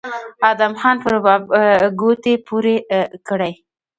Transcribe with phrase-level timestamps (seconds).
[0.51, 1.43] ادم خان په رباب
[1.99, 2.75] ګوتې پورې
[3.27, 3.51] کړې